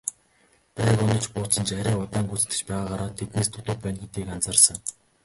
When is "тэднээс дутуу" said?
3.19-3.75